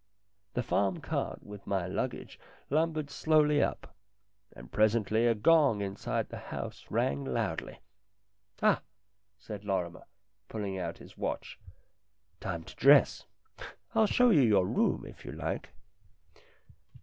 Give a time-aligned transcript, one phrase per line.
[0.55, 2.39] The farm cart, with my luggage,
[2.71, 3.95] lumbered slowly up,
[4.55, 7.81] and presently a gong inside the house rang loudly.
[8.63, 8.81] "Ah!"
[9.37, 10.05] said Lorrimer,
[10.49, 11.59] pulling out his watch,
[12.39, 13.27] "time to dress.
[13.93, 15.69] I'll show you your room if you like."